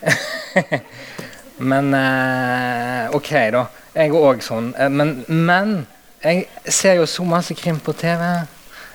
[1.70, 3.62] Men uh, OK, da.
[3.96, 4.72] Jeg er òg sånn.
[4.76, 5.78] Uh, men, men,
[6.20, 8.22] jeg ser jo så masse krim på TV.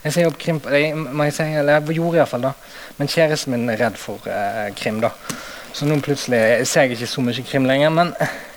[0.04, 2.54] Jeg ser jo krim på, jeg, må jeg si, eller jeg gjorde iallfall da.
[3.00, 5.14] Men kjæresten min er redd for uh, krim, da.
[5.74, 7.94] Så nå plutselig ser jeg ikke så mye krim lenger.
[7.98, 8.14] Men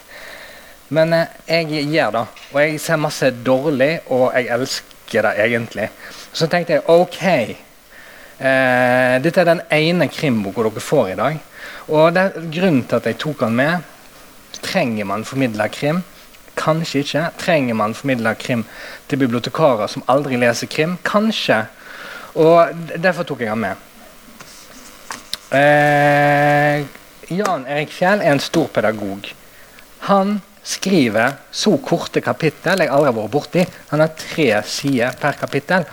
[0.88, 2.24] men eh, jeg gjør det.
[2.52, 5.88] Og jeg ser masse dårlig, og jeg elsker det egentlig.
[6.32, 7.22] Så tenkte jeg OK.
[8.38, 11.38] Eh, dette er den ene krimboka dere får i dag.
[11.88, 13.90] Og det, er Grunnen til at jeg tok han med
[14.64, 16.02] Trenger man formidla krim?
[16.56, 17.24] Kanskje ikke.
[17.38, 18.64] Trenger man formidla krim
[19.08, 20.96] til bibliotekarer som aldri leser krim?
[21.04, 21.64] Kanskje.
[22.34, 23.82] Og derfor tok jeg han med.
[25.54, 26.86] Eh,
[27.30, 29.28] Jan Erik Fjell er en stor pedagog.
[30.08, 33.64] Han skriver så korte kapittel jeg aldri har vært borti.
[33.90, 35.84] Han har tre sider per kapittel.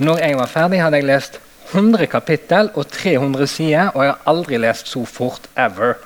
[0.00, 4.30] Når jeg var ferdig, hadde jeg lest 100 kapittel og 300 sider, og jeg har
[4.32, 5.96] aldri lest så fort ever.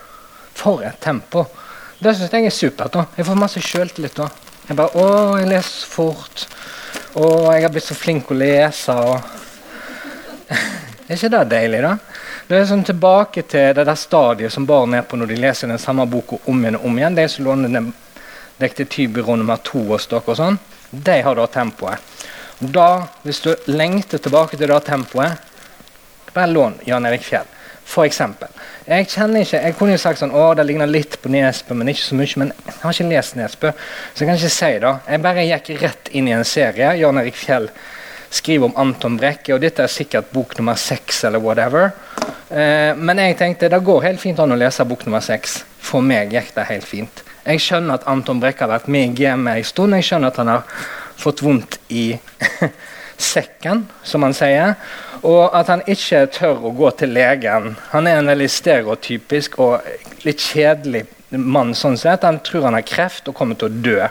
[0.55, 1.47] For et tempo.
[1.99, 2.93] Det syns jeg er supert.
[2.93, 3.07] da.
[3.17, 4.29] Jeg får masse sjøltillit da.
[4.69, 6.47] Jeg bare Å, jeg leser fort.
[7.15, 7.25] Å,
[7.55, 8.95] jeg har blitt så flink å lese.
[8.95, 9.21] og...
[11.09, 11.97] er ikke det deilig, da?
[12.47, 15.71] Det er sånn tilbake til det der stadiet som barn er på når de leser
[15.71, 17.17] den samme boka om igjen og om igjen.
[17.17, 17.93] De som låner den
[18.61, 20.59] detektivbyrå nummer to hos dere, og sånn,
[20.91, 22.13] de har da tempoet.
[22.63, 25.39] Og Da, Hvis du lengter tilbake til det tempoet,
[26.35, 27.47] bare lån Jan Erik Fjell.
[27.85, 28.49] For eksempel.
[28.89, 31.91] Jeg kjenner ikke, jeg kunne jo sagt sånn, å, det ligner litt på Nesbø, men
[31.93, 32.39] ikke så mye.
[32.41, 33.73] Men jeg har ikke lest Nesbø,
[34.15, 34.95] så jeg kan ikke si det.
[35.11, 36.95] Jeg bare gikk rett inn i en serie.
[37.01, 37.69] Jan Erik Fjell
[38.35, 41.93] skriver om Anton Brekke, og dette er sikkert bok nummer seks eller whatever.
[42.49, 45.63] Eh, men jeg tenkte det går helt fint an å lese bok nummer seks.
[45.85, 47.24] For meg gikk det helt fint.
[47.45, 49.97] Jeg skjønner at Anton Brekk har vært med i gamet en stund.
[49.99, 50.63] Jeg skjønner at han har
[51.21, 52.15] fått vondt i
[53.35, 54.79] sekken, som han sier.
[55.25, 57.75] Og at han ikke tør å gå til legen.
[57.93, 61.05] Han er en veldig stereotypisk og litt kjedelig
[61.37, 61.75] mann.
[61.75, 62.25] sånn sett.
[62.25, 64.09] Han tror han har kreft og kommer til å dø.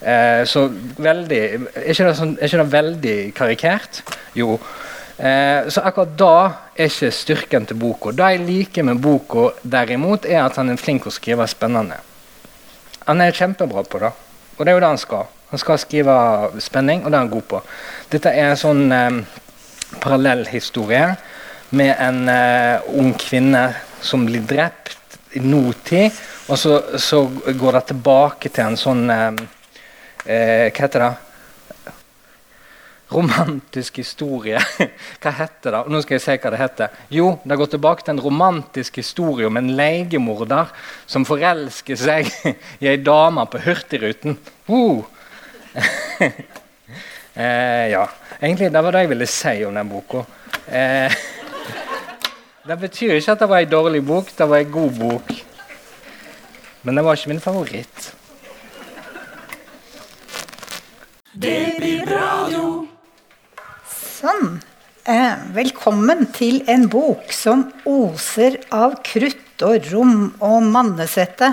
[0.00, 0.66] Eh, så
[1.00, 4.02] veldig er ikke, det sånn, er ikke det veldig karikert?
[4.36, 4.58] Jo.
[5.16, 6.36] Eh, så akkurat da
[6.76, 8.12] er ikke styrken til boka.
[8.16, 12.00] Det jeg liker med boka, derimot, er at han er flink til å skrive spennende.
[13.10, 14.12] Han er kjempebra på det,
[14.54, 15.30] og det er jo det han skal.
[15.50, 16.14] Han skal skrive
[16.62, 17.60] spenning, og det er han god på.
[18.12, 19.16] Dette er en sånn eh,
[19.98, 21.08] parallellhistorie
[21.74, 23.64] med en eh, ung kvinne
[24.00, 26.14] som blir drept i nåtid.
[26.50, 29.42] Og så, så, går det tilbake til en sånn eh,
[30.26, 31.10] uh, Hva heter det?
[33.10, 34.60] Romantisk historie.
[35.22, 35.80] hva heter det?
[35.90, 37.00] Nå skal jeg si hva det heter.
[37.10, 40.70] Jo, det går tilbake til en romantisk historie om en legemorder
[41.10, 42.30] som forelsker seg
[42.82, 44.38] i ei dame på Hurtigruten.
[44.70, 45.04] Uh.
[47.40, 48.08] Eh, ja.
[48.40, 50.24] Egentlig det var det jeg ville si om den boka.
[50.66, 51.14] Eh,
[52.66, 55.30] det betyr ikke at det var ei dårlig bok, det var ei god bok.
[56.82, 58.10] Men det var ikke min favoritt.
[61.32, 62.89] Det blir radio.
[64.20, 64.58] Sånn.
[65.54, 71.48] Velkommen til en bok som oser av krutt og rom og mannesvette.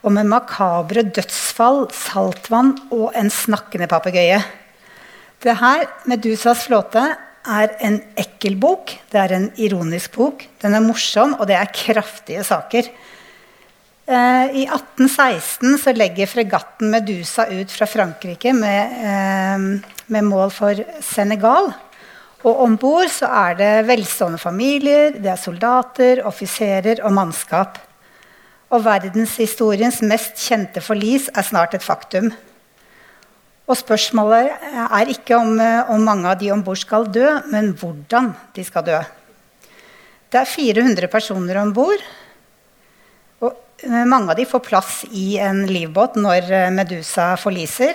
[0.00, 4.40] Og med makabre dødsfall, saltvann og en snakkende papegøye.
[5.44, 7.16] Det her, 'Medusas flåte',
[7.60, 8.96] er en ekkel bok.
[9.10, 10.46] Det er en ironisk bok.
[10.62, 12.88] Den er morsom, og det er kraftige saker.
[14.06, 20.84] Eh, I 1816 så legger fregatten Medusa ut fra Frankrike med, eh, med mål for
[21.04, 21.72] Senegal.
[22.42, 27.78] Og om bord så er det velstående familier, det er soldater, offiserer og mannskap.
[28.72, 32.32] Og verdenshistoriens mest kjente forlis er snart et faktum.
[33.70, 34.50] Og spørsmålet
[34.82, 38.64] er ikke om, eh, om mange av de om bord skal dø, men hvordan de
[38.64, 38.98] skal dø.
[40.32, 42.02] Det er 400 personer om bord.
[43.40, 43.52] Og
[43.84, 47.94] eh, mange av de får plass i en livbåt når eh, Medusa forliser.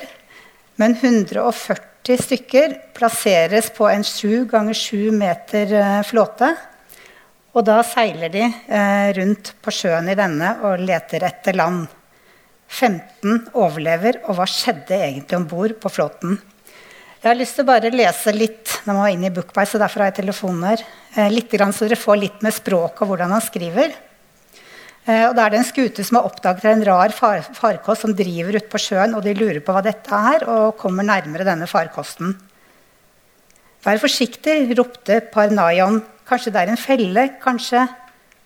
[0.77, 5.73] Men 140 stykker plasseres på en 7 ganger 7 meter
[6.07, 6.53] flåte.
[7.51, 8.45] Og da seiler de
[9.17, 11.87] rundt på sjøen i denne og leter etter land.
[12.67, 16.37] 15 overlever, og hva skjedde egentlig om bord på flåten?
[17.17, 19.79] Jeg har lyst til å bare lese litt når man var inne i Bookby, så
[19.81, 20.83] derfor har jeg telefonen her.
[21.15, 23.95] Eh, litt så dere får litt med språket og hvordan han skriver.
[25.07, 28.15] Eh, og Da er det en skute som har oppdaget en rar far farkost som
[28.15, 31.67] driver ute på sjøen, og de lurer på hva dette er, og kommer nærmere denne
[31.67, 32.35] farkosten.
[33.85, 36.01] Vær forsiktig, ropte Parnayon.
[36.27, 37.29] Kanskje det er en felle?
[37.39, 37.87] Kanskje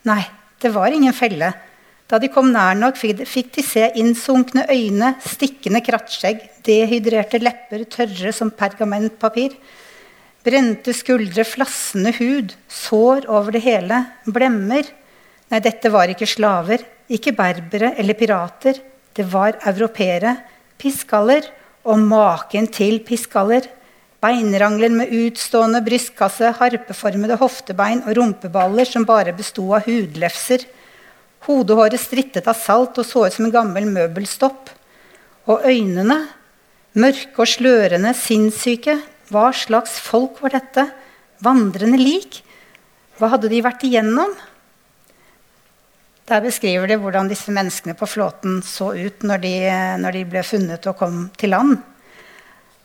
[0.05, 0.21] Nei,
[0.61, 1.51] det var ingen felle.
[2.09, 8.33] Da de kom nær nok, fikk de se innsunkne øyne, stikkende krattskjegg, dehydrerte lepper, tørre
[8.33, 9.53] som pergamentpapir.
[10.43, 14.89] Brente skuldre, flassende hud, sår over det hele, blemmer.
[15.51, 18.77] Nei, dette var ikke slaver, ikke berbere eller pirater.
[19.11, 20.37] Det var europeere,
[20.79, 21.43] piskaller,
[21.83, 23.65] og maken til piskaller.
[24.21, 30.63] Beinrangler med utstående brystkasse, harpeformede hoftebein og rumpeballer som bare besto av hudlefser.
[31.47, 34.69] Hodehåret strittet av salt og så ut som en gammel møbelstopp.
[35.49, 36.19] Og øynene,
[36.93, 38.99] mørke og slørende, sinnssyke.
[39.33, 40.85] Hva slags folk var dette?
[41.41, 42.43] Vandrende lik?
[43.17, 44.37] Hva hadde de vært igjennom?
[46.31, 49.55] Der beskriver de hvordan disse menneskene på flåten så ut når de,
[49.99, 51.73] når de ble funnet og kom til land.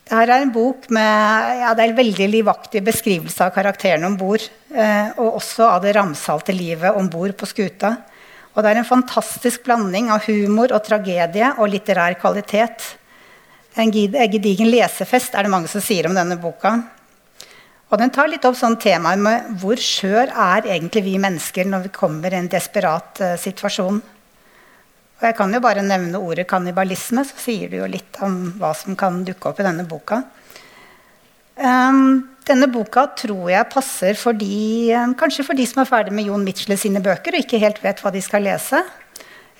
[0.07, 4.17] Dette er en bok med ja, det er en veldig livaktig beskrivelse av karakterene om
[4.19, 4.43] bord.
[4.71, 7.93] Eh, og også av det ramsalte livet om bord på skuta.
[8.51, 12.83] Og det er en fantastisk blanding av humor og tragedie og litterær kvalitet.
[13.79, 16.73] En gedigen lesefest er det mange som sier om denne boka.
[17.87, 21.85] Og den tar litt opp sånn temaet med hvor skjør er egentlig vi mennesker når
[21.85, 24.01] vi kommer i en desperat uh, situasjon.
[25.17, 28.73] Og jeg kan jo bare nevne ordet kannibalisme, så sier du jo litt om hva
[28.77, 30.19] som kan dukke opp i denne boka.
[31.57, 36.13] Um, denne boka tror jeg passer for de, um, kanskje for de som er ferdig
[36.13, 38.83] med Jon Mitchell sine bøker og ikke helt vet hva de skal lese.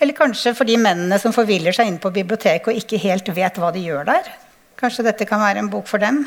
[0.04, 3.58] Eller kanskje for de mennene som forviller seg inn på biblioteket og ikke helt vet
[3.58, 4.30] hva de gjør der.
[4.78, 6.22] Kanskje dette kan være en bok for dem.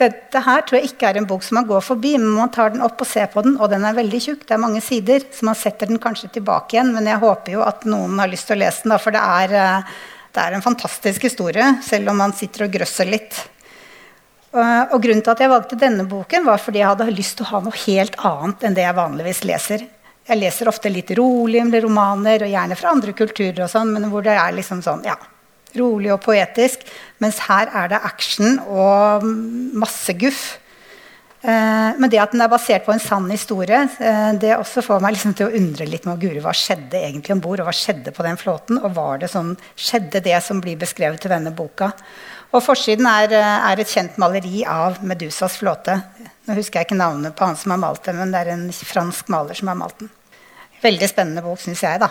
[0.00, 2.72] Dette her tror jeg ikke er en bok som man går forbi, men man tar
[2.74, 4.46] den opp og ser på den, og den er veldig tjukk.
[4.48, 6.94] Det er mange sider, så man setter den kanskje tilbake igjen.
[6.96, 9.22] Men jeg håper jo at noen har lyst til å lese den, da, for det
[9.22, 9.98] er, eh,
[10.34, 13.42] det er, en fantastisk historie, selv om man sitter og grøsser litt.
[14.54, 17.52] Og grunnen til at jeg valgte denne boken, var fordi jeg hadde lyst til å
[17.52, 19.86] ha noe helt annet enn det jeg vanligvis leser.
[20.24, 24.24] Jeg leser ofte litt rolige romaner, og gjerne fra andre kulturer, og sånn, men hvor
[24.24, 25.18] det er liksom sånn, ja,
[25.78, 26.84] rolig og poetisk.
[27.22, 29.24] Mens her er det action og
[29.76, 30.44] masse guff.
[31.44, 35.02] Eh, men det at den er basert på en sann historie, eh, det også får
[35.04, 37.74] meg liksom til å undre litt med Guri, hva skjedde egentlig om bord, og hva
[37.76, 38.78] skjedde på den flåten?
[38.80, 41.90] Og var det sånn, skjedde det som blir beskrevet i denne boka?
[42.54, 45.98] Og forsiden er, eh, er, et kjent maleri av Medusas flåte.
[46.46, 48.70] Nå husker jeg ikke navnet på han som har malt det, men det er en
[48.72, 50.10] fransk maler som har malt den.
[50.80, 52.08] Veldig spennende bok, syns jeg, da.